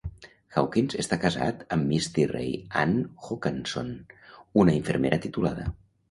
[0.59, 2.95] Hawkins està casat amb Misti Rae Ann
[3.27, 3.91] Hokanson,
[4.63, 5.67] una infermera titulada.